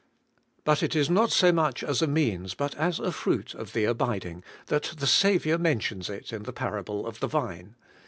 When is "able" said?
6.79-7.05